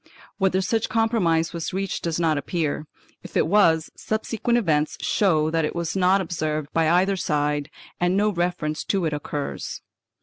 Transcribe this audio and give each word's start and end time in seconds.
Whether 0.39 0.61
such 0.61 0.89
compromise 0.89 1.53
was 1.53 1.73
reached 1.73 2.01
does 2.01 2.19
not 2.19 2.35
appear; 2.35 2.87
if 3.21 3.37
it 3.37 3.45
was, 3.45 3.91
subsequent 3.95 4.57
events 4.57 4.97
show 5.01 5.51
that 5.51 5.63
it 5.63 5.75
was 5.75 5.95
not 5.95 6.21
observed 6.21 6.73
by 6.73 6.89
either 6.89 7.15
side 7.15 7.69
and 7.99 8.17
no 8.17 8.31
reference 8.31 8.83
to 8.85 9.05
it 9.05 9.13
occurs. 9.13 9.83